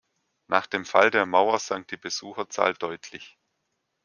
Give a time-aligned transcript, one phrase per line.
[0.47, 3.37] Nach dem Fall der Mauer sank die Besucherzahl deutlich.